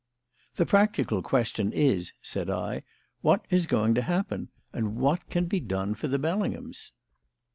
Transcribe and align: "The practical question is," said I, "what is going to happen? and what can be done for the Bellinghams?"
"The 0.55 0.65
practical 0.65 1.21
question 1.21 1.71
is," 1.71 2.11
said 2.23 2.49
I, 2.49 2.81
"what 3.21 3.45
is 3.51 3.67
going 3.67 3.93
to 3.93 4.01
happen? 4.01 4.49
and 4.73 4.95
what 4.95 5.29
can 5.29 5.45
be 5.45 5.59
done 5.59 5.93
for 5.93 6.07
the 6.07 6.17
Bellinghams?" 6.17 6.93